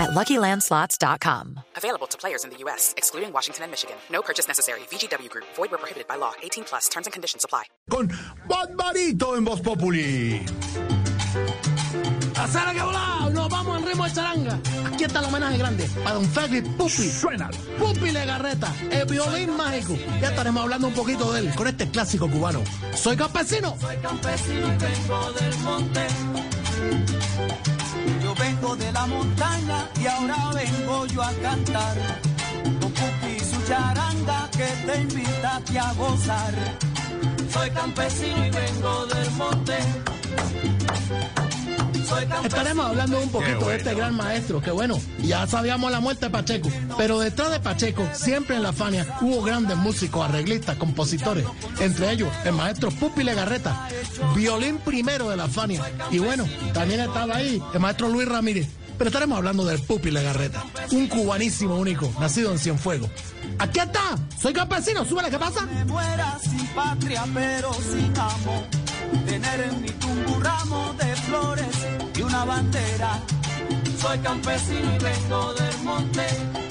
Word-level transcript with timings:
at 0.00 0.10
LuckyLandSlots.com. 0.10 1.60
Available 1.76 2.06
to 2.08 2.16
players 2.16 2.44
in 2.44 2.50
the 2.50 2.56
U.S., 2.64 2.94
excluding 2.96 3.32
Washington 3.32 3.64
and 3.64 3.70
Michigan. 3.70 3.96
No 4.10 4.22
purchase 4.22 4.48
necessary. 4.48 4.80
VGW 4.90 5.28
Group. 5.28 5.44
Void 5.56 5.70
where 5.70 5.78
prohibited 5.78 6.08
by 6.08 6.16
law. 6.16 6.32
18 6.42 6.64
plus. 6.64 6.88
Terms 6.88 7.06
and 7.06 7.12
conditions 7.12 7.44
apply. 7.44 7.64
Con 7.90 8.08
Barbarito 8.48 9.36
en 9.36 9.44
Voz 9.44 9.60
Populi. 9.60 10.40
¡Hacer 12.40 12.74
que 12.74 12.82
volá! 12.82 13.28
¡Nos 13.30 13.48
vamos 13.50 13.78
en 13.78 13.86
ritmo 13.86 14.04
de 14.04 14.12
charanga! 14.12 14.58
Aquí 14.86 15.04
está 15.04 15.20
el 15.20 15.26
homenaje 15.26 15.58
grande 15.58 15.86
para 16.02 16.14
don 16.14 16.24
Félix 16.24 16.68
Pupi. 16.70 17.10
Suena. 17.10 17.50
Pupi 17.78 18.10
Legarreta, 18.10 18.72
el 18.90 19.04
violín 19.04 19.56
mágico. 19.56 19.94
Ya 20.20 20.30
estaremos 20.30 20.62
hablando 20.62 20.88
un 20.88 20.94
poquito 20.94 21.30
de 21.32 21.40
él 21.40 21.54
con 21.54 21.68
este 21.68 21.90
clásico 21.90 22.30
cubano. 22.30 22.62
Soy 22.94 23.16
campesino. 23.16 23.76
Soy 23.78 23.96
campesino 23.98 24.66
y 24.72 24.76
vengo 24.78 25.32
del 25.32 25.58
monte. 25.58 26.06
Yo 28.22 28.34
vengo 28.34 28.76
de 28.76 28.92
la 28.92 29.06
montaña 29.06 29.49
ahora 30.20 30.50
vengo 30.54 31.06
yo 31.06 31.22
a 31.22 31.32
cantar. 31.32 31.96
Su 33.50 33.66
charanga 33.66 34.48
que 34.52 34.68
te 34.86 35.00
invita 35.00 35.62
a 35.80 35.92
gozar. 35.94 36.54
Soy 37.52 37.70
campesino 37.70 38.46
y 38.46 38.50
vengo 38.50 39.06
del 39.06 39.30
monte. 39.32 39.78
Estaremos 42.44 42.86
hablando 42.86 43.20
un 43.20 43.30
poquito 43.30 43.68
de 43.68 43.76
este 43.76 43.94
gran 43.94 44.14
maestro, 44.16 44.60
que 44.60 44.70
bueno, 44.70 45.00
ya 45.22 45.46
sabíamos 45.46 45.92
la 45.92 46.00
muerte 46.00 46.26
de 46.26 46.30
Pacheco, 46.30 46.68
pero 46.96 47.20
detrás 47.20 47.50
de 47.50 47.60
Pacheco, 47.60 48.06
siempre 48.12 48.56
en 48.56 48.62
la 48.62 48.72
Fania, 48.72 49.06
hubo 49.20 49.42
grandes 49.42 49.76
músicos, 49.76 50.28
arreglistas, 50.28 50.76
compositores, 50.76 51.44
entre 51.78 52.10
ellos 52.10 52.28
el 52.44 52.52
maestro 52.52 52.90
Pupi 52.90 53.22
Legarreta, 53.22 53.88
violín 54.34 54.78
primero 54.78 55.30
de 55.30 55.36
la 55.36 55.48
Fania, 55.48 55.82
y 56.10 56.18
bueno, 56.18 56.46
también 56.72 57.00
estaba 57.00 57.36
ahí 57.36 57.62
el 57.72 57.80
maestro 57.80 58.08
Luis 58.08 58.28
Ramírez, 58.28 58.68
pero 59.00 59.08
estaremos 59.08 59.38
hablando 59.38 59.64
del 59.64 59.80
Pupi 59.80 60.10
Legarreta, 60.10 60.62
un 60.90 61.08
cubanísimo 61.08 61.74
único, 61.74 62.12
nacido 62.20 62.52
en 62.52 62.58
Cienfuegos. 62.58 63.08
Aquí 63.58 63.80
está, 63.80 64.18
soy 64.38 64.52
campesino, 64.52 65.06
súbele, 65.06 65.30
¿qué 65.30 65.38
pasa? 65.38 65.66
Soy 73.98 74.18
campesino 74.18 74.94
y 74.94 74.98
vengo 75.02 75.54
del 75.54 75.78
monte. 75.82 76.69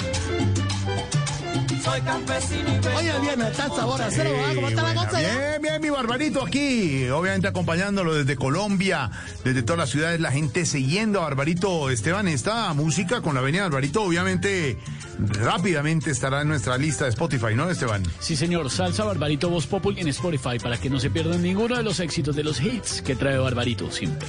Soy 1.90 2.02
campesino 2.02 2.70
y 3.02 3.08
es 3.08 3.22
viernes, 3.22 3.48
está 3.50 3.66
el 3.66 3.72
sabor 3.72 4.02
a 4.02 4.12
cero, 4.12 4.30
¿verdad? 4.32 4.56
¿cómo 4.56 4.70
está 4.70 4.84
la 4.84 4.94
cosa? 4.94 5.20
Bien, 5.20 5.62
bien, 5.62 5.82
mi 5.82 5.90
Barbarito 5.90 6.46
aquí, 6.46 7.08
obviamente 7.10 7.48
acompañándolo 7.48 8.14
desde 8.14 8.36
Colombia, 8.36 9.10
desde 9.44 9.64
todas 9.64 9.80
las 9.80 9.90
ciudades, 9.90 10.20
la 10.20 10.32
gente 10.32 10.68
siguiendo 10.68 11.20
a 11.20 11.24
Barbarito 11.24 11.90
Esteban. 11.90 12.28
Esta 12.28 12.72
música 12.74 13.22
con 13.22 13.34
la 13.34 13.40
avenida 13.40 13.64
Barbarito, 13.64 14.04
obviamente, 14.04 14.78
rápidamente 15.18 16.12
estará 16.12 16.42
en 16.42 16.50
nuestra 16.50 16.78
lista 16.78 17.06
de 17.06 17.10
Spotify, 17.10 17.56
¿no, 17.56 17.70
Esteban? 17.70 18.04
Sí, 18.20 18.36
señor. 18.36 18.70
Salsa 18.70 19.04
Barbarito 19.04 19.50
Voz 19.50 19.66
Populi 19.66 20.02
en 20.02 20.10
Spotify 20.10 20.60
para 20.62 20.78
que 20.78 20.92
no 20.92 21.00
se 21.00 21.10
pierdan 21.10 21.42
ninguno 21.42 21.76
de 21.76 21.84
los 21.84 22.00
éxitos 22.00 22.36
de 22.36 22.44
los 22.44 22.62
hits 22.62 23.02
que 23.02 23.16
trae 23.16 23.38
Barbarito 23.40 23.90
siempre. 23.90 24.28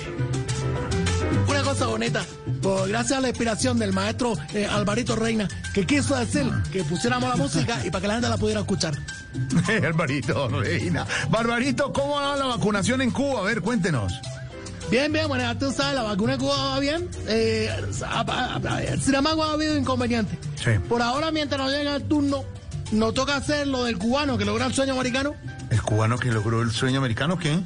Cosa 1.80 1.92
bonita, 1.92 2.26
pues 2.60 2.88
gracias 2.88 3.18
a 3.18 3.22
la 3.22 3.28
inspiración 3.28 3.78
del 3.78 3.94
maestro 3.94 4.34
eh, 4.52 4.66
Alvarito 4.66 5.16
Reina, 5.16 5.48
que 5.72 5.86
quiso 5.86 6.14
decir 6.14 6.44
que 6.70 6.84
pusiéramos 6.84 7.26
la 7.30 7.36
música 7.36 7.80
y 7.82 7.90
para 7.90 8.02
que 8.02 8.08
la 8.08 8.14
gente 8.16 8.28
la 8.28 8.36
pudiera 8.36 8.60
escuchar. 8.60 8.98
Barbarito, 9.82 10.48
reina. 10.48 11.06
Barbarito, 11.30 11.90
¿cómo 11.90 12.16
va 12.16 12.36
la 12.36 12.44
vacunación 12.44 13.00
en 13.00 13.10
Cuba? 13.10 13.40
A 13.40 13.44
ver, 13.44 13.62
cuéntenos. 13.62 14.20
Bien, 14.90 15.10
bien, 15.10 15.26
bueno, 15.26 15.42
ya 15.42 15.58
tú 15.58 15.72
sabes, 15.72 15.94
la 15.94 16.02
vacuna 16.02 16.32
de 16.32 16.38
Cuba 16.40 16.54
va 16.54 16.80
bien. 16.80 17.08
Eh, 17.28 17.70
sin 19.00 19.14
embargo, 19.14 19.42
ha 19.42 19.52
habido 19.52 19.74
inconvenientes. 19.74 20.38
Sí. 20.62 20.72
Por 20.86 21.00
ahora, 21.00 21.30
mientras 21.30 21.58
no 21.58 21.70
llega 21.70 21.96
el 21.96 22.02
turno, 22.02 22.44
nos 22.92 23.14
toca 23.14 23.36
hacer 23.36 23.66
lo 23.66 23.84
del 23.84 23.96
cubano 23.96 24.36
que 24.36 24.44
logró 24.44 24.66
el 24.66 24.74
sueño 24.74 24.92
americano, 24.92 25.34
¿El 25.70 25.80
cubano 25.80 26.18
que 26.18 26.30
logró 26.30 26.60
el 26.60 26.72
sueño 26.72 26.98
americano 26.98 27.38
qué? 27.38 27.58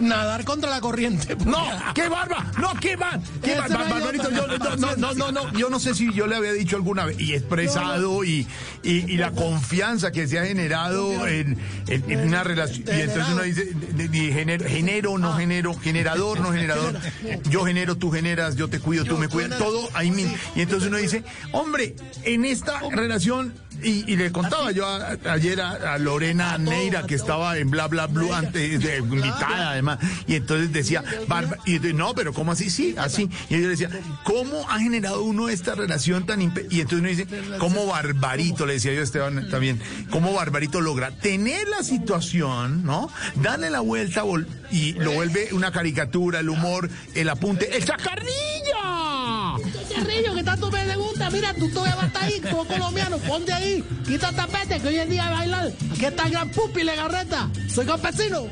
Nadar 0.00 0.44
contra 0.44 0.70
la 0.70 0.80
corriente. 0.80 1.36
No, 1.44 1.64
qué 1.94 2.08
barba, 2.08 2.50
no, 2.60 2.74
qué 2.80 2.96
bar, 2.96 3.20
qué 3.42 3.54
bar- 3.56 3.70
barbarito, 3.70 4.30
yo, 4.30 4.46
no, 4.46 4.76
no, 4.76 4.96
no, 4.96 5.14
no, 5.14 5.32
no, 5.32 5.52
yo 5.52 5.70
no 5.70 5.78
sé 5.80 5.94
si 5.94 6.12
yo 6.12 6.26
le 6.26 6.36
había 6.36 6.52
dicho 6.52 6.76
alguna 6.76 7.04
vez 7.06 7.20
y 7.20 7.34
expresado 7.34 8.24
y, 8.24 8.46
y, 8.82 9.12
y 9.12 9.16
la 9.16 9.30
confianza 9.32 10.10
que 10.12 10.26
se 10.26 10.38
ha 10.38 10.44
generado 10.46 11.26
en, 11.26 11.58
en- 11.88 12.10
en 12.10 12.20
una 12.28 12.44
relación 12.44 12.84
y 12.88 13.00
entonces 13.00 13.32
uno 13.32 13.42
dice 13.42 13.64
de- 13.74 14.08
de- 14.08 14.32
genero, 14.32 14.68
genero, 14.68 15.18
no 15.18 15.34
genero, 15.36 15.74
generador, 15.74 16.40
no 16.40 16.52
generador, 16.52 16.94
yo 17.50 17.64
genero, 17.64 17.96
tú 17.96 18.10
generas, 18.10 18.56
yo 18.56 18.68
te 18.68 18.80
cuido, 18.80 19.04
tú 19.04 19.16
me 19.18 19.28
cuidas, 19.28 19.58
todo 19.58 19.88
ahí 19.94 20.10
mismo. 20.10 20.34
Y 20.56 20.62
entonces 20.62 20.88
uno 20.88 20.98
dice, 20.98 21.24
hombre, 21.52 21.94
en 22.24 22.44
esta 22.44 22.80
relación 22.90 23.54
y, 23.82 24.04
y 24.12 24.16
le 24.16 24.30
contaba 24.32 24.70
yo 24.72 24.86
a- 24.86 25.16
ayer 25.30 25.60
a, 25.60 25.98
Lorena 25.98 26.58
Neira 26.58 27.04
que 27.06 27.14
estaba 27.14 27.56
en 27.58 27.70
bla 27.70 27.86
bla 27.88 28.06
blue 28.06 28.32
antes 28.32 28.80
de 28.82 28.98
invitada 28.98 29.70
además 29.72 29.98
y 30.26 30.34
entonces 30.36 30.72
decía 30.72 31.02
Barba- 31.28 31.56
y 31.66 31.78
de- 31.78 31.92
no 31.92 32.14
pero 32.14 32.32
cómo 32.32 32.52
así 32.52 32.70
sí 32.70 32.94
así 32.98 33.28
y 33.50 33.60
yo 33.60 33.68
decía 33.68 33.90
cómo 34.24 34.68
ha 34.70 34.78
generado 34.80 35.22
uno 35.22 35.48
esta 35.48 35.74
relación 35.74 36.26
tan 36.26 36.40
impe-?" 36.40 36.66
y 36.70 36.80
entonces 36.80 37.00
uno 37.00 37.08
dice 37.08 37.26
cómo 37.58 37.86
Barbarito 37.86 38.66
le 38.66 38.74
decía 38.74 38.92
yo 38.92 39.00
a 39.00 39.04
Esteban 39.04 39.48
también 39.50 39.80
cómo 40.10 40.32
Barbarito 40.32 40.80
logra 40.80 41.10
tener 41.10 41.68
la 41.68 41.82
situación 41.82 42.84
no 42.84 43.10
darle 43.36 43.70
la 43.70 43.80
vuelta 43.80 44.22
y 44.70 44.92
lo 44.94 45.12
vuelve 45.12 45.48
una 45.52 45.70
caricatura 45.72 46.40
el 46.40 46.48
humor 46.48 46.88
el 47.14 47.28
apunte 47.28 47.76
el 47.76 47.84
chacarrillo 47.84 48.32
mira, 51.32 51.54
tú 51.54 51.68
todavía 51.70 51.94
vas 51.96 52.04
a 52.04 52.06
estar 52.08 52.24
ahí, 52.24 52.40
como 52.40 52.64
colombiano, 52.64 53.18
ponte 53.18 53.52
ahí, 53.52 53.82
quita 54.06 54.32
tapete, 54.32 54.78
que 54.80 54.88
hoy 54.88 54.98
en 54.98 55.10
día 55.10 55.26
hay 55.28 55.34
bailar. 55.34 55.72
Aquí 55.92 56.04
está 56.04 56.24
el 56.24 56.30
gran 56.32 56.48
Pupi 56.50 56.84
Legarreta, 56.84 57.50
soy 57.68 57.86
campesino. 57.86 58.46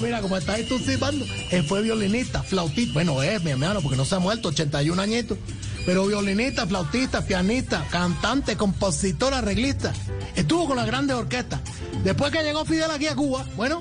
Mira, 0.00 0.20
como 0.20 0.36
está 0.36 0.56
tú 0.68 0.78
silbando, 0.78 1.24
él 1.50 1.64
fue 1.64 1.82
violinista, 1.82 2.42
flautista, 2.42 2.92
bueno, 2.94 3.22
es 3.22 3.42
mi 3.42 3.50
hermano, 3.50 3.80
porque 3.80 3.96
no 3.96 4.04
se 4.04 4.14
ha 4.14 4.18
muerto, 4.18 4.48
81 4.48 5.00
añitos, 5.00 5.38
pero 5.84 6.06
violinista, 6.06 6.66
flautista, 6.66 7.22
pianista, 7.22 7.86
cantante, 7.90 8.56
compositor, 8.56 9.34
arreglista. 9.34 9.92
Estuvo 10.34 10.66
con 10.66 10.76
las 10.76 10.86
grandes 10.86 11.16
orquestas. 11.16 11.60
Después 12.04 12.30
que 12.32 12.42
llegó 12.42 12.64
Fidel 12.64 12.90
aquí 12.90 13.06
a 13.06 13.14
Cuba, 13.14 13.46
bueno, 13.56 13.80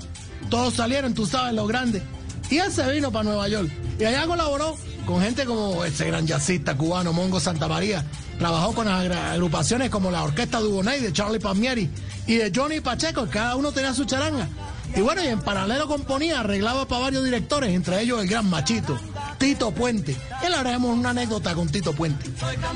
todos 0.49 0.73
salieron, 0.75 1.13
tú 1.13 1.25
sabes, 1.25 1.53
los 1.53 1.67
grandes. 1.67 2.03
Y 2.49 2.57
él 2.57 2.71
se 2.71 2.89
vino 2.91 3.11
para 3.11 3.23
Nueva 3.23 3.47
York. 3.47 3.69
Y 3.99 4.03
allá 4.05 4.27
colaboró 4.27 4.77
con 5.05 5.21
gente 5.21 5.45
como 5.45 5.83
ese 5.85 6.05
gran 6.05 6.27
jazzista 6.27 6.75
cubano, 6.77 7.13
Mongo 7.13 7.39
Santa 7.39 7.67
María. 7.67 8.05
Trabajó 8.37 8.73
con 8.73 8.87
agrupaciones 8.87 9.89
como 9.89 10.11
la 10.11 10.23
Orquesta 10.23 10.59
Dubonay 10.59 10.99
de 11.01 11.13
Charlie 11.13 11.39
Palmieri 11.39 11.89
y 12.27 12.35
de 12.35 12.51
Johnny 12.53 12.81
Pacheco, 12.81 13.27
cada 13.29 13.55
uno 13.55 13.71
tenía 13.71 13.93
su 13.93 14.05
charanga. 14.05 14.47
Y 14.95 15.01
bueno, 15.01 15.21
y 15.21 15.27
en 15.27 15.41
paralelo 15.41 15.87
componía, 15.87 16.39
arreglaba 16.39 16.87
para 16.87 17.01
varios 17.01 17.23
directores, 17.25 17.69
entre 17.71 18.01
ellos 18.01 18.21
el 18.21 18.29
gran 18.29 18.49
machito, 18.49 18.97
Tito 19.37 19.71
Puente. 19.71 20.15
Y 20.45 20.49
le 20.49 20.55
haremos 20.55 20.97
una 20.97 21.09
anécdota 21.09 21.53
con 21.53 21.67
Tito 21.67 21.93
Puente. 21.93 22.31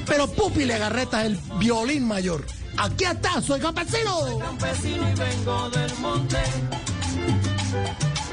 Pero 0.05 0.27
Pupi 0.27 0.65
Legarreta 0.65 1.21
es 1.21 1.27
el 1.27 1.39
violín 1.59 2.05
mayor. 2.05 2.45
Aquí 2.77 3.05
está, 3.05 3.41
soy 3.41 3.61
campesino. 3.61 4.37
campesino 4.39 5.09
y 5.09 5.15
vengo 5.15 5.69
del 5.69 5.93
monte. 5.99 6.37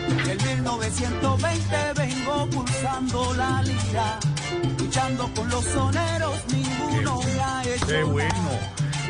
En 0.09 0.59
1920 0.59 1.77
vengo 1.97 2.47
pulsando 2.51 3.35
la 3.35 3.63
lira, 3.63 4.19
luchando 4.79 5.31
con 5.35 5.49
los 5.49 5.65
soneros, 5.65 6.35
ninguno 6.53 7.21
me 7.23 7.41
ha 7.41 7.63
hecho 7.63 7.87
qué 7.87 7.93
nada. 7.93 8.05
bueno 8.05 8.51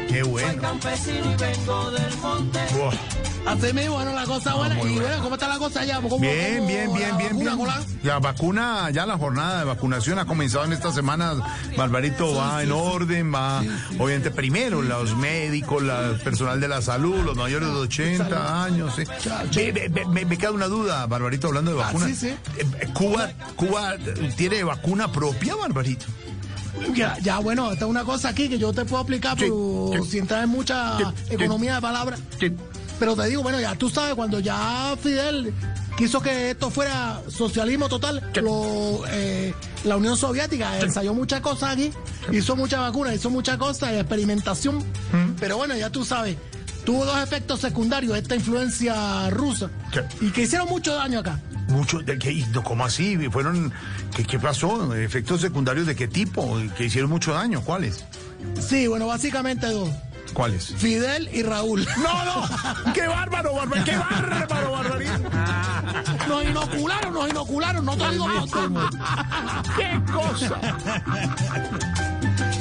qué 0.08 0.20
Soy 0.20 0.30
bueno 0.30 0.62
campesino 0.62 1.32
y 1.32 1.36
vengo 1.36 1.90
del 1.90 2.16
monte. 2.18 2.60
Buah. 2.74 3.35
Así 3.46 3.72
mismo, 3.72 3.94
bueno, 3.94 4.12
la 4.12 4.24
cosa 4.24 4.54
buena. 4.54 4.74
y 4.82 4.94
bueno, 4.98 5.22
¿cómo 5.22 5.34
está 5.36 5.48
la 5.48 5.58
cosa 5.58 5.80
allá? 5.80 6.00
¿Cómo- 6.00 6.18
Bien, 6.18 6.56
cómo 6.56 6.66
bien, 6.68 6.90
la 6.90 6.96
bien, 6.98 7.16
bien, 7.16 7.28
vacuna, 7.30 7.44
bien. 7.44 7.56
Colán? 7.58 7.84
La 8.02 8.18
vacuna, 8.18 8.90
ya 8.90 9.06
la 9.06 9.16
jornada 9.18 9.58
de 9.60 9.64
vacunación 9.64 10.18
ha 10.18 10.24
comenzado 10.26 10.64
en 10.64 10.72
esta 10.72 10.92
semana. 10.92 11.34
Barbarito 11.76 12.34
va 12.34 12.62
en 12.62 12.72
orden, 12.72 13.32
va, 13.32 13.62
obviamente, 13.98 14.30
primero 14.30 14.82
los 14.82 15.16
médicos, 15.16 15.82
la 15.82 16.00
el 16.06 16.20
personal 16.20 16.60
de 16.60 16.68
la 16.68 16.82
salud, 16.82 17.16
los 17.24 17.36
mayores 17.36 17.68
de 17.68 17.74
80 17.74 18.64
años. 18.64 18.94
Me, 20.10 20.24
me 20.24 20.36
queda 20.38 20.50
una 20.50 20.66
duda, 20.66 21.06
Barbarito, 21.06 21.46
hablando 21.48 21.72
de 21.74 21.80
Ah, 21.82 21.86
vacunas. 21.86 22.22
Eh, 22.24 22.36
Cuba, 22.94 23.30
Cuba 23.56 23.94
tiene 24.36 24.64
vacuna 24.64 25.10
propia, 25.12 25.54
Barbarito. 25.54 26.06
Ya, 26.94 27.16
ya, 27.20 27.38
bueno, 27.38 27.72
esta 27.72 27.84
es 27.86 27.90
una 27.90 28.04
cosa 28.04 28.28
aquí 28.28 28.48
que 28.48 28.58
yo 28.58 28.72
te 28.72 28.84
puedo 28.84 29.02
aplicar, 29.02 29.36
pero 29.38 29.92
sin 30.08 30.20
entrar 30.20 30.44
en 30.44 30.50
mucha 30.50 30.98
economía 31.30 31.76
de 31.76 31.80
palabras. 31.80 32.20
Pero 32.98 33.14
te 33.14 33.26
digo, 33.26 33.42
bueno, 33.42 33.60
ya 33.60 33.74
tú 33.74 33.90
sabes, 33.90 34.14
cuando 34.14 34.40
ya 34.40 34.96
Fidel 35.02 35.52
quiso 35.96 36.20
que 36.20 36.50
esto 36.50 36.70
fuera 36.70 37.20
socialismo 37.28 37.88
total, 37.88 38.22
lo, 38.42 39.02
eh, 39.08 39.54
la 39.84 39.96
Unión 39.96 40.16
Soviética 40.16 40.78
ensayó 40.80 41.14
muchas 41.14 41.40
cosas 41.40 41.72
aquí, 41.72 41.92
hizo 42.32 42.56
muchas 42.56 42.80
vacunas, 42.80 43.14
hizo 43.14 43.30
muchas 43.30 43.56
cosas 43.56 43.92
experimentación. 43.92 44.78
Mm. 44.78 45.36
Pero 45.38 45.56
bueno, 45.56 45.76
ya 45.76 45.90
tú 45.90 46.04
sabes, 46.04 46.36
tuvo 46.84 47.04
dos 47.04 47.18
efectos 47.22 47.60
secundarios 47.60 48.16
esta 48.16 48.34
influencia 48.34 49.28
rusa 49.30 49.70
y 50.20 50.30
que 50.30 50.42
hicieron 50.42 50.68
mucho 50.68 50.94
daño 50.94 51.18
acá. 51.18 51.40
Mucho, 51.68 51.98
de 51.98 52.16
no, 52.52 52.62
¿cómo 52.62 52.84
así? 52.84 53.16
Fueron, 53.28 53.72
¿qué, 54.14 54.24
qué 54.24 54.38
pasó? 54.38 54.94
¿Efectos 54.94 55.40
secundarios 55.40 55.86
de 55.86 55.96
qué 55.96 56.06
tipo? 56.06 56.56
¿Que 56.78 56.84
hicieron 56.84 57.10
mucho 57.10 57.32
daño? 57.34 57.60
¿Cuáles? 57.60 58.04
Sí, 58.60 58.86
bueno, 58.86 59.08
básicamente 59.08 59.66
dos. 59.66 59.90
¿Cuáles? 60.32 60.74
Fidel 60.76 61.28
y 61.32 61.42
Raúl. 61.42 61.86
No, 61.96 62.24
no, 62.24 62.92
qué 62.92 63.06
bárbaro, 63.06 63.54
bárbaro, 63.54 63.84
qué 63.84 63.96
bárbaro, 63.96 64.72
barbarito. 64.72 65.30
Nos 66.28 66.44
inocularon, 66.44 67.14
nos 67.14 67.30
inocularon, 67.30 67.84
no 67.84 67.96
te 67.96 68.10
digo. 68.10 68.26
¡Qué 69.76 70.00
cosa! 70.12 70.60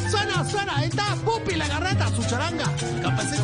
Suena, 0.10 0.46
suena, 0.50 0.78
ahí 0.78 0.88
está 0.88 1.16
Pupi 1.26 1.56
la 1.56 1.68
garreta, 1.68 2.10
su 2.16 2.24
charanga. 2.24 2.66
Campesino. 3.02 3.44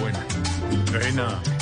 Buena. 0.00 0.26
Buena. 0.92 1.57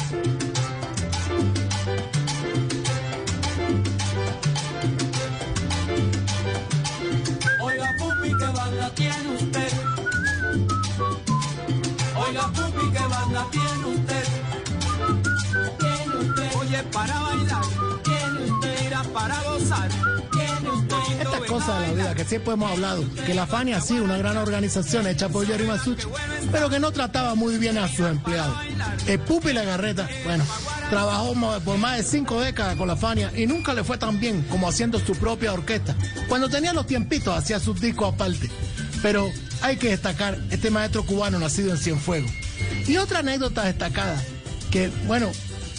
Para 16.91 17.19
bailar. 17.21 17.63
Tiene 18.03 18.41
usted. 18.41 18.85
Mira, 18.85 19.03
para 19.13 19.43
gozar. 19.43 19.91
Estas 21.19 21.41
cosas 21.49 21.81
de 21.81 21.87
la 21.89 21.93
vida 21.95 22.15
que 22.15 22.25
siempre 22.25 22.53
hemos 22.53 22.71
hablado, 22.71 23.05
que 23.25 23.35
la 23.35 23.47
Fania 23.47 23.81
sí, 23.81 23.99
una 23.99 24.19
gran 24.19 24.37
organización 24.37 25.07
hecha 25.07 25.29
por 25.29 25.47
Jerry 25.47 25.67
Masucci, 25.67 26.07
pero 26.53 26.69
que 26.69 26.79
no 26.79 26.93
trataba 26.93 27.35
muy 27.35 27.57
bien 27.59 27.79
a 27.79 27.89
sus 27.89 28.07
empleados. 28.07 28.57
El 29.07 29.21
Pupi 29.21 29.53
la 29.53 29.65
Garreta, 29.65 30.09
bueno, 30.25 30.45
trabajó 30.91 31.35
por 31.65 31.79
más 31.79 31.97
de 31.97 32.03
cinco 32.03 32.41
décadas 32.41 32.77
con 32.77 32.89
la 32.89 32.97
Fania 32.97 33.33
y 33.35 33.47
nunca 33.47 33.73
le 33.73 33.85
fue 33.85 33.97
tan 33.97 34.21
bien 34.21 34.43
como 34.51 34.69
haciendo 34.69 34.99
su 34.99 35.15
propia 35.15 35.53
orquesta. 35.53 35.95
Cuando 36.29 36.49
tenía 36.49 36.73
los 36.73 36.87
tiempitos 36.87 37.37
hacía 37.37 37.61
sus 37.61 37.81
discos 37.81 38.15
aparte. 38.15 38.51
Pero 39.03 39.31
hay 39.63 39.77
que 39.77 39.91
destacar 39.91 40.39
este 40.51 40.71
maestro 40.71 41.05
cubano 41.05 41.39
nacido 41.39 41.71
en 41.71 41.79
Cienfuegos. 41.79 42.31
Y 42.87 42.97
otra 42.97 43.21
anécdota 43.21 43.65
destacada, 43.65 44.21
que 44.71 44.91
bueno, 45.07 45.31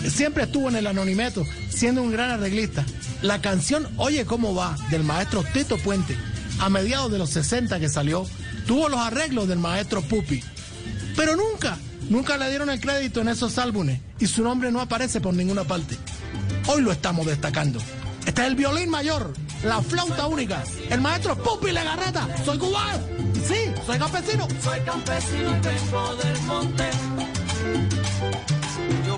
siempre 0.05 0.43
estuvo 0.43 0.69
en 0.69 0.75
el 0.75 0.87
anonimato, 0.87 1.45
siendo 1.69 2.01
un 2.01 2.11
gran 2.11 2.31
arreglista. 2.31 2.85
La 3.21 3.41
canción 3.41 3.87
Oye 3.97 4.25
cómo 4.25 4.53
va, 4.55 4.75
del 4.89 5.03
maestro 5.03 5.43
Tito 5.43 5.77
Puente, 5.77 6.15
a 6.59 6.69
mediados 6.69 7.11
de 7.11 7.17
los 7.17 7.29
60 7.31 7.79
que 7.79 7.89
salió, 7.89 8.25
tuvo 8.65 8.89
los 8.89 8.99
arreglos 8.99 9.47
del 9.47 9.59
maestro 9.59 10.01
Pupi. 10.01 10.43
Pero 11.15 11.35
nunca, 11.35 11.77
nunca 12.09 12.37
le 12.37 12.49
dieron 12.49 12.69
el 12.69 12.79
crédito 12.79 13.21
en 13.21 13.29
esos 13.29 13.57
álbumes 13.57 13.99
y 14.19 14.27
su 14.27 14.43
nombre 14.43 14.71
no 14.71 14.81
aparece 14.81 15.21
por 15.21 15.33
ninguna 15.33 15.63
parte. 15.63 15.97
Hoy 16.67 16.81
lo 16.81 16.91
estamos 16.91 17.25
destacando. 17.25 17.79
Este 18.25 18.41
es 18.41 18.47
el 18.47 18.55
violín 18.55 18.89
mayor, 18.89 19.33
la 19.63 19.81
flauta 19.81 20.27
única, 20.27 20.63
el 20.89 21.01
maestro 21.01 21.35
Pupi 21.41 21.71
Legarreta. 21.71 22.27
Soy 22.43 22.57
cubano. 22.57 22.99
Sí, 23.47 23.71
soy 23.85 23.97
campesino. 23.97 24.47
Soy 24.61 24.79
campesino 24.81 25.51
del 25.61 26.41
monte. 26.45 26.83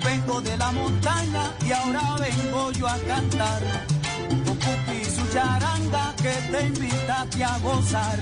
Vengo 0.09 0.41
de 0.41 0.57
la 0.57 0.71
montaña 0.71 1.53
y 1.63 1.71
ahora 1.71 2.15
vengo 2.19 2.71
yo 2.71 2.87
a 2.87 2.97
cantar. 2.97 3.61
Y 4.99 5.05
su 5.05 5.23
charanga 5.31 6.15
que 6.17 6.33
te 6.51 6.65
invita 6.65 7.27
a 7.45 7.59
gozar. 7.59 8.19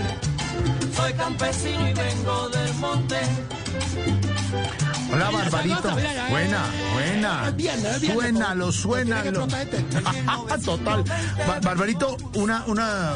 Soy 0.93 1.13
campesino 1.13 1.87
y 1.87 1.93
vengo 1.93 2.49
del 2.49 2.73
monte. 2.75 3.19
Hola, 5.11 5.29
Barbarito. 5.31 5.89
Buena, 6.29 6.63
buena. 6.93 7.53
suénalo. 8.71 8.71
Tiene 8.71 9.21
que 9.23 9.29
explotar 9.29 9.61
este. 9.61 10.65
Total. 10.65 11.03
Ba- 11.47 11.59
Barbarito, 11.61 12.17
una, 12.35 12.63
una, 12.67 13.13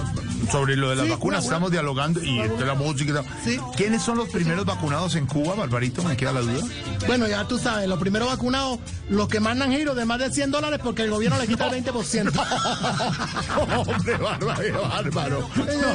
sobre 0.52 0.76
lo 0.76 0.90
de 0.90 0.96
las 0.98 1.06
Sí, 1.06 1.12
vacunas, 1.12 1.40
una, 1.40 1.46
estamos 1.48 1.72
dialogando 1.72 2.22
y 2.24 2.40
de 2.42 2.66
la 2.66 2.74
música 2.76 3.12
y 3.12 3.14
tal. 3.14 3.26
Sí. 3.44 3.60
¿Quiénes 3.76 4.02
son 4.02 4.18
los 4.18 4.30
primeros 4.30 4.66
vacunados 4.66 5.16
en 5.16 5.26
Cuba, 5.28 5.56
Barbarito? 5.56 6.04
Me 6.04 6.16
queda 6.16 6.32
la 6.32 6.42
duda. 6.42 6.64
Bueno, 7.08 7.28
ya 7.28 7.48
tú 7.48 7.58
sabes, 7.60 7.88
los 7.88 8.00
primeros 8.00 8.30
vacunados, 8.30 8.80
los 9.10 9.28
que 9.28 9.40
mandan 9.40 9.72
giros 9.72 9.96
de 9.96 10.06
más 10.06 10.20
de 10.20 10.32
100 10.32 10.52
dólares 10.52 10.80
porque 10.84 11.04
el 11.04 11.12
gobierno 11.12 11.38
le 11.40 11.48
quita 11.48 11.68
el 11.68 11.84
20%. 11.84 12.32
Hombre, 13.88 14.18
bárbaro, 14.18 14.82
bárbaro. 14.88 15.50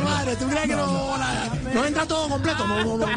Madre, 0.05 0.37
¿tú 0.37 0.47
crees 0.49 0.67
que 0.67 0.77
no, 0.77 1.17
no 1.75 1.85
entra 1.85 2.07
todo 2.07 2.29
completo? 2.29 2.67
No, 2.67 2.85
no, 2.85 2.97
no, 2.99 3.07
no. 3.07 3.17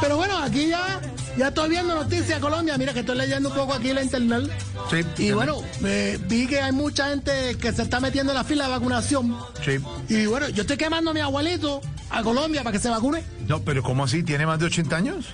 Pero 0.00 0.16
bueno, 0.16 0.38
aquí 0.38 0.68
ya, 0.68 1.00
ya 1.36 1.48
estoy 1.48 1.70
viendo 1.70 1.94
noticias 1.94 2.28
de 2.28 2.40
Colombia. 2.40 2.76
Mira 2.78 2.92
que 2.92 3.00
estoy 3.00 3.16
leyendo 3.16 3.48
un 3.50 3.54
poco 3.54 3.74
aquí 3.74 3.90
en 3.90 3.96
la 3.96 4.02
internet. 4.02 4.50
Sí. 4.90 5.04
Y 5.18 5.32
bueno, 5.32 5.56
eh, 5.84 6.18
vi 6.28 6.46
que 6.46 6.60
hay 6.60 6.72
mucha 6.72 7.08
gente 7.08 7.56
que 7.60 7.72
se 7.72 7.82
está 7.82 8.00
metiendo 8.00 8.32
en 8.32 8.38
la 8.38 8.44
fila 8.44 8.64
de 8.64 8.70
vacunación. 8.70 9.36
Sí. 9.64 9.78
Y 10.08 10.26
bueno, 10.26 10.48
yo 10.48 10.62
estoy 10.62 10.76
quemando 10.76 11.10
a 11.10 11.14
mi 11.14 11.20
abuelito 11.20 11.80
a 12.10 12.22
Colombia 12.22 12.62
para 12.62 12.72
que 12.72 12.78
se 12.78 12.90
vacune. 12.90 13.24
No, 13.48 13.60
pero 13.62 13.82
¿cómo 13.82 14.04
así? 14.04 14.22
¿Tiene 14.22 14.46
más 14.46 14.58
de 14.58 14.66
80 14.66 14.96
años? 14.96 15.26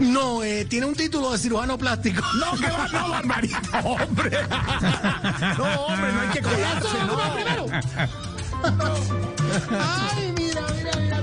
No, 0.00 0.42
eh, 0.42 0.64
tiene 0.64 0.86
un 0.86 0.94
título 0.94 1.32
de 1.32 1.38
cirujano 1.38 1.76
plástico. 1.78 2.22
No, 2.38 2.56
que 2.58 2.70
va, 2.70 2.88
no, 2.88 3.08
Barbarito, 3.10 3.58
hombre. 3.84 4.38
No, 5.58 5.64
hombre, 5.84 6.12
no 6.12 6.20
hay 6.20 6.28
que 6.30 6.38
¿Eso 6.38 6.48
colarse, 6.48 6.98
vacuna 6.98 7.34
primero? 7.34 7.66
Ay, 9.70 10.32
mira, 10.36 10.62
mira, 10.76 10.92
mira 10.98 11.22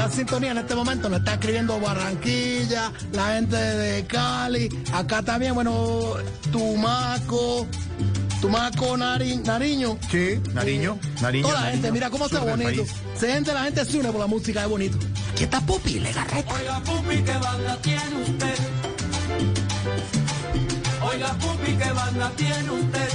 está 0.00 0.12
en 0.12 0.12
sintonía 0.18 0.50
en 0.52 0.58
este 0.58 0.74
momento 0.74 1.08
nos 1.08 1.18
está 1.18 1.34
escribiendo 1.34 1.78
Barranquilla, 1.80 2.92
la 3.12 3.34
gente 3.34 3.56
de 3.56 4.06
Cali, 4.06 4.68
acá 4.94 5.22
también, 5.22 5.54
bueno, 5.54 6.14
Tumaco, 6.50 7.66
Tumaco, 8.40 8.96
Nari- 8.96 9.42
Nariño. 9.44 9.98
Sí, 10.10 10.40
Nariño, 10.54 10.98
Nariño. 11.20 11.46
Toda 11.48 11.60
la 11.60 11.66
gente, 11.70 11.76
Nariño, 11.88 11.92
mira 11.92 12.10
cómo 12.10 12.26
está 12.26 12.40
bonito. 12.40 12.84
Se 13.18 13.32
gente, 13.32 13.52
la 13.52 13.64
gente 13.64 13.84
se 13.84 13.98
une 13.98 14.10
por 14.10 14.20
la 14.20 14.26
música, 14.26 14.62
es 14.62 14.68
bonito. 14.68 14.98
Aquí 15.32 15.44
está 15.44 15.60
Pupi, 15.60 16.00
Legarreta. 16.00 16.54
Oiga, 16.54 16.80
Pupi, 16.80 17.16
¿qué 17.22 17.32
banda 17.32 17.76
tiene 17.82 18.22
usted? 18.22 18.54
Oiga, 21.02 21.32
Pupi, 21.34 21.72
¿qué 21.76 21.92
banda 21.92 22.32
tiene 22.36 22.70
usted? 22.70 23.08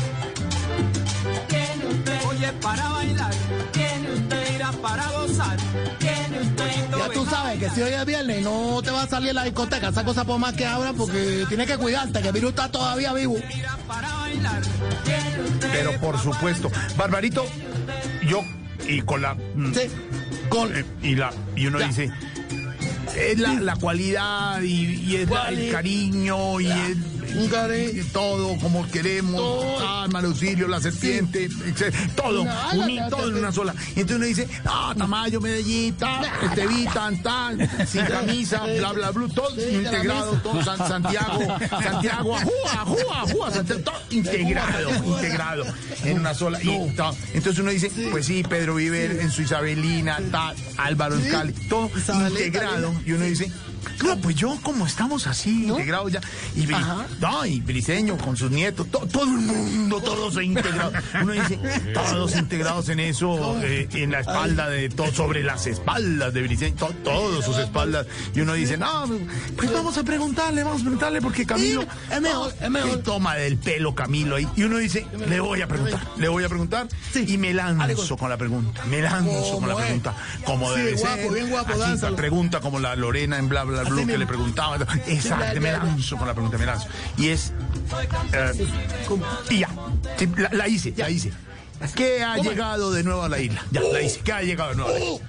Tiene 1.47 1.85
usted. 1.93 2.19
Oye, 2.27 2.51
para 2.61 2.89
bailar. 2.89 3.31
Tiene 3.71 4.11
usted. 4.13 4.55
Irá 4.55 4.71
para 4.73 5.05
gozar. 5.11 5.57
Tiene 5.99 6.41
usted. 6.41 6.71
Ya 6.97 7.09
tú 7.09 7.25
sabes 7.25 7.59
que 7.59 7.69
si 7.69 7.81
hoy 7.81 7.93
es 7.93 8.05
viernes 8.05 8.41
no 8.43 8.81
te 8.83 8.91
va 8.91 9.03
a 9.03 9.07
salir 9.07 9.33
la 9.33 9.43
discoteca, 9.43 9.89
esa 9.89 10.03
cosa 10.03 10.23
por 10.25 10.39
más 10.39 10.53
que 10.53 10.65
abra 10.65 10.93
porque 10.93 11.45
tienes 11.47 11.67
que 11.67 11.77
cuidarte, 11.77 12.21
que 12.21 12.27
el 12.27 12.33
virus 12.33 12.49
está 12.51 12.69
todavía 12.71 13.13
vivo. 13.13 13.35
Pero 15.71 15.99
por 15.99 16.17
supuesto. 16.19 16.71
Barbarito, 16.97 17.45
yo, 18.27 18.41
y 18.87 19.01
con 19.01 19.21
la. 19.21 19.33
mm, 19.35 19.73
Sí. 19.73 19.81
Con, 20.49 20.75
eh, 20.75 20.85
y 21.01 21.15
la 21.15 21.31
y 21.55 21.67
uno 21.67 21.79
Ya. 21.79 21.87
dice 21.87 22.11
es 23.17 23.39
la, 23.39 23.53
la 23.53 23.75
cualidad 23.77 24.61
y, 24.61 24.85
y 25.11 25.15
es 25.17 25.29
la- 25.29 25.49
el 25.49 25.71
cariño 25.71 26.59
y 26.59 26.67
es 26.67 26.97
un 26.97 27.14
y 27.35 28.01
todo 28.13 28.57
como 28.59 28.87
queremos 28.89 29.41
ah, 29.81 30.07
Malucilio, 30.09 30.67
la 30.67 30.79
serpiente 30.79 31.45
etc. 31.45 31.93
todo. 32.15 32.45
No, 32.45 33.09
todo 33.09 33.29
en 33.29 33.35
una 33.35 33.51
sola. 33.51 33.73
Y 33.95 34.01
entonces 34.01 34.17
uno 34.17 34.25
dice 34.25 34.47
ah 34.65 34.93
Tamayo 34.97 35.41
Medellín 35.41 35.93
ta, 35.95 36.21
este 36.43 36.67
vi 36.67 36.85
tan 36.85 37.21
tan 37.21 37.57
sin 37.87 38.05
camisa 38.05 38.65
bla 38.77 38.93
bla 38.93 39.11
bla 39.11 39.27
todo 39.33 39.49
Sí, 39.55 39.75
integrado 39.75 40.31
todo 40.43 40.63
San- 40.63 40.77
Santiago 40.77 41.39
Santiago 41.69 42.35
ajúa 42.35 42.71
ajúa 42.73 43.21
ajúa 43.21 43.51
Santiago, 43.51 43.81
todo 43.83 43.95
integrado 44.11 44.89
integrado 45.05 45.65
en 46.03 46.19
una 46.19 46.33
sola 46.33 46.61
y 46.63 46.69
entonces 46.69 47.59
uno 47.59 47.71
dice 47.71 47.91
pues 48.11 48.25
sí 48.27 48.43
Pedro 48.47 48.75
vive 48.75 49.21
en 49.21 49.31
su 49.31 49.41
Isabelina 49.41 50.19
ta, 50.31 50.53
Álvaro 50.77 51.15
en 51.15 51.29
Cali 51.29 51.53
todo 51.69 51.89
integrado 52.29 52.93
y 53.05 53.11
uno 53.13 53.25
dice 53.25 53.51
no, 54.03 54.17
pues 54.17 54.35
yo 54.35 54.57
como 54.61 54.85
estamos 54.85 55.27
así, 55.27 55.67
integrados 55.67 56.11
ya, 56.11 56.21
y, 56.55 56.65
Bri- 56.65 57.05
no, 57.19 57.45
y 57.45 57.59
Briseño 57.61 58.17
con 58.17 58.35
sus 58.37 58.51
nietos, 58.51 58.87
to- 58.91 59.07
todo 59.11 59.23
el 59.23 59.29
mundo, 59.41 60.01
todos 60.01 60.41
integrados. 60.43 60.93
Uno 61.21 61.31
dice, 61.33 61.59
todos 61.93 62.35
integrados 62.35 62.89
en 62.89 62.99
eso, 62.99 63.57
eh, 63.63 63.87
en 63.93 64.11
la 64.11 64.19
espalda 64.21 64.69
de 64.69 64.89
todos, 64.89 65.15
sobre 65.15 65.43
las 65.43 65.67
espaldas 65.67 66.33
de 66.33 66.41
Briseño, 66.41 66.75
to- 66.75 66.93
todos 67.03 67.45
sus 67.45 67.57
espaldas. 67.57 68.07
Y 68.33 68.41
uno 68.41 68.53
dice, 68.53 68.77
no, 68.77 69.07
pues 69.55 69.71
vamos 69.71 69.97
a 69.97 70.03
preguntarle, 70.03 70.63
vamos 70.63 70.81
a 70.81 70.83
preguntarle, 70.83 71.21
porque 71.21 71.45
Camilo. 71.45 71.81
Sí, 71.81 71.87
es 72.11 72.21
mejor, 72.21 72.53
es 72.59 72.69
mejor. 72.69 72.97
toma 72.99 73.35
del 73.35 73.57
pelo 73.57 73.95
Camilo 73.95 74.35
ahí. 74.35 74.47
Y 74.55 74.63
uno 74.63 74.77
dice, 74.77 75.05
le 75.27 75.39
voy 75.39 75.61
a 75.61 75.67
preguntar, 75.67 76.01
le 76.17 76.27
voy 76.27 76.43
a 76.43 76.49
preguntar, 76.49 76.87
y 77.15 77.37
me 77.37 77.53
lanzo 77.53 78.17
con 78.17 78.29
la 78.29 78.37
pregunta, 78.37 78.83
me 78.85 79.01
lanzo 79.01 79.59
con 79.59 79.69
la 79.69 79.75
pregunta, 79.75 80.13
como 80.45 80.69
Sí, 80.73 80.79
debe 80.81 80.93
guapo, 80.93 81.15
ser. 81.15 81.31
bien 81.33 81.49
guapo, 81.49 81.69
Así, 81.71 81.79
dánzalo. 81.79 82.15
pregunta 82.15 82.59
como 82.59 82.79
la 82.79 82.95
Lorena 82.95 83.37
en 83.37 83.49
bla 83.49 83.63
bla 83.63 83.74
Bla 83.83 84.05
que 84.05 84.17
le 84.17 84.27
preguntaba. 84.27 84.77
Exacto, 85.07 85.45
ya, 85.53 85.61
me 85.61 85.71
ya. 85.71 85.77
lanzo 85.77 86.17
con 86.17 86.27
la 86.27 86.33
pregunta, 86.33 86.57
me 86.57 86.65
lanzo. 86.65 86.87
Y 87.17 87.29
es. 87.29 87.53
eh, 88.33 88.67
y 89.49 89.59
ya, 89.59 89.69
sí, 90.17 90.29
la, 90.37 90.49
la 90.51 90.67
hice, 90.67 90.93
la 90.95 91.09
hice. 91.09 91.31
¿Qué 91.95 92.23
ha 92.23 92.37
llegado 92.37 92.91
de 92.91 93.03
nuevo 93.03 93.23
a 93.23 93.29
la 93.29 93.39
isla? 93.39 93.61
Ya, 93.71 93.81
la 93.81 94.01
hice. 94.01 94.19
¿Qué 94.21 94.31
ha 94.31 94.41
llegado 94.41 94.71
de 94.71 94.75
nuevo 94.77 94.91
a 94.91 94.93
la 94.93 94.99
isla? 95.05 95.27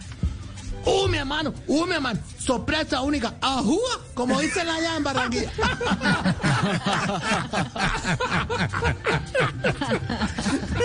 Uh, 0.87 1.09
mi 1.09 1.19
hermano, 1.19 1.53
uh, 1.67 1.85
mi 1.85 1.95
hermano, 1.97 2.21
sorpresa 2.39 3.01
única, 3.01 3.35
ajúa, 3.41 4.01
como 4.15 4.41
dicen 4.41 4.69
allá 4.69 4.97
en 4.97 5.03
Barranquilla. 5.03 5.51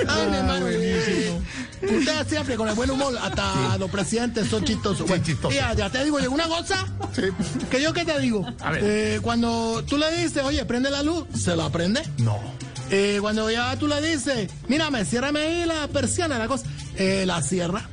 Ay, 0.07 0.27
mi 0.29 0.37
hermano, 0.37 0.65
ustedes 1.81 2.27
siempre 2.27 2.55
con 2.55 2.67
el 2.69 2.75
buen 2.75 2.89
humor, 2.91 3.17
hasta 3.21 3.77
los 3.77 3.89
presidentes 3.89 4.47
son 4.49 4.63
chistosos. 4.63 5.07
Bueno, 5.07 5.23
chistosos. 5.23 5.55
ya, 5.55 5.73
ya 5.73 5.89
te 5.89 6.03
digo, 6.03 6.19
llegó 6.19 6.33
una 6.33 6.47
cosa, 6.47 6.85
que 7.69 7.81
yo 7.81 7.93
qué 7.93 8.05
te 8.05 8.19
digo, 8.19 8.45
A 8.59 8.71
ver. 8.71 8.81
Eh, 8.83 9.19
cuando 9.21 9.83
tú 9.87 9.97
le 9.97 10.11
dices, 10.21 10.43
oye, 10.43 10.63
prende 10.65 10.89
la 10.89 11.03
luz, 11.03 11.25
se 11.35 11.55
la 11.55 11.69
prende. 11.69 12.01
No. 12.17 12.37
Eh, 12.89 13.17
cuando 13.21 13.49
ya 13.49 13.75
tú 13.77 13.87
le 13.87 14.01
dices, 14.01 14.49
mírame, 14.67 15.05
ciérrame 15.05 15.39
ahí 15.39 15.65
la 15.65 15.87
persiana, 15.87 16.37
la 16.37 16.47
cosa, 16.47 16.65
eh, 16.97 17.23
la 17.25 17.41
cierra. 17.41 17.87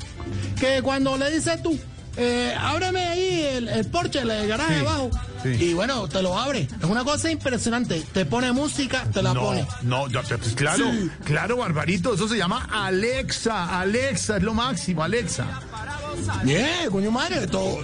Que 0.59 0.83
cuando 0.83 1.17
le 1.17 1.31
dices 1.31 1.63
tú, 1.63 1.79
ábreme 2.59 3.01
ahí 3.07 3.43
el, 3.55 3.69
el 3.69 3.87
porche, 3.87 4.21
el 4.21 4.49
garaje 4.49 4.75
Sí, 4.75 4.81
abajo, 4.81 5.11
sí. 5.43 5.49
y 5.49 5.75
bueno, 5.75 6.09
te 6.09 6.23
lo 6.23 6.39
abre. 6.39 6.69
Es 6.81 6.85
una 6.85 7.05
cosa 7.05 7.31
impresionante. 7.31 8.03
Te 8.13 8.25
pone 8.27 8.53
música, 8.53 9.05
te 9.13 9.23
la 9.23 9.35
No, 9.35 9.41
pone. 9.43 9.67
no, 9.83 10.05
pues, 10.11 10.55
claro, 10.55 10.85
Sí. 10.93 11.11
claro, 11.25 11.57
Barbarito, 11.59 12.15
eso 12.15 12.29
se 12.29 12.37
llama 12.37 12.69
Alexa, 12.73 13.81
Alexa, 13.81 14.37
es 14.39 14.43
lo 14.43 14.55
máximo, 14.55 15.03
Alexa. 15.03 15.47
Bien, 16.45 16.91
coño 16.91 17.11
madre, 17.11 17.47
todo. 17.47 17.79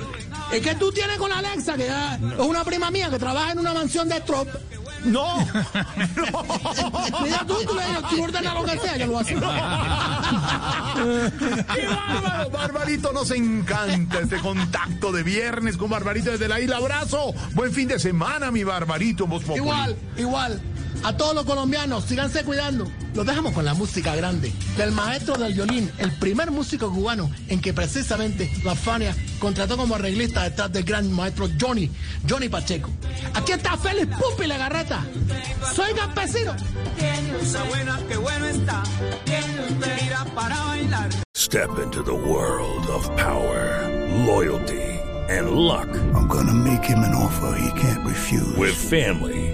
Es 0.52 0.60
que 0.60 0.74
tú 0.74 0.92
tienes 0.92 1.16
con 1.18 1.32
Alexa, 1.32 1.74
que 1.74 1.86
ya 1.86 2.16
es 2.16 2.38
una 2.38 2.64
prima 2.64 2.90
mía 2.90 3.08
que 3.10 3.18
trabaja 3.18 3.52
en 3.52 3.58
una 3.58 3.72
mansión 3.72 4.08
de 4.08 4.20
Trump. 4.20 4.48
No, 5.04 5.38
Mira 7.22 7.44
tú, 7.46 7.56
tú 7.66 7.74
le 7.74 7.86
dices, 7.86 8.02
tú 8.08 8.22
ordena 8.22 8.54
lo 8.54 8.64
que 8.64 8.78
sea, 8.78 8.94
que 8.94 9.06
lo. 9.06 9.18
¡Qué 11.74 11.86
bárbaro! 11.86 12.50
Barbarito, 12.50 13.12
nos 13.12 13.30
encanta 13.30 14.20
este 14.20 14.38
contacto 14.38 15.12
de 15.12 15.22
viernes 15.22 15.76
con 15.76 15.90
Barbarito 15.90 16.30
desde 16.30 16.48
la 16.48 16.60
isla. 16.60 16.78
Abrazo. 16.78 17.34
Buen 17.52 17.72
fin 17.72 17.88
de 17.88 17.98
semana, 17.98 18.50
mi 18.50 18.64
Barbarito. 18.64 19.28
Igual, 19.54 19.96
igual. 20.16 20.62
A 21.04 21.14
todos 21.14 21.34
los 21.34 21.44
colombianos, 21.44 22.04
síganse 22.04 22.42
cuidando. 22.44 22.90
Los 23.14 23.26
dejamos 23.26 23.52
con 23.52 23.66
la 23.66 23.74
música 23.74 24.16
grande 24.16 24.50
del 24.78 24.90
maestro 24.90 25.36
del 25.36 25.52
violín, 25.52 25.92
el 25.98 26.10
primer 26.12 26.50
músico 26.50 26.90
cubano 26.90 27.30
en 27.48 27.60
que 27.60 27.74
precisamente 27.74 28.50
la 28.64 28.74
Fania 28.74 29.14
contrató 29.38 29.76
como 29.76 29.96
arreglista 29.96 30.44
detrás 30.44 30.72
del 30.72 30.82
gran 30.82 31.12
maestro 31.12 31.46
Johnny, 31.60 31.90
Johnny 32.26 32.48
Pacheco. 32.48 32.88
Aquí 33.34 33.52
está 33.52 33.76
Félix 33.76 34.16
Pupi 34.16 34.46
Legarreta. 34.46 35.04
Soy 35.74 35.92
campesino. 35.92 36.54
Step 41.34 41.78
into 41.78 42.02
the 42.02 42.14
world 42.14 42.86
of 42.88 43.08
power, 43.16 43.88
loyalty, 44.26 44.98
and 45.28 45.50
luck. 45.50 45.88
I'm 46.14 46.26
gonna 46.26 46.54
make 46.54 46.82
him 46.82 47.00
an 47.00 47.14
offer 47.14 47.54
he 47.58 47.80
can't 47.80 48.04
refuse. 48.04 48.56
With 48.56 48.74
family, 48.74 49.53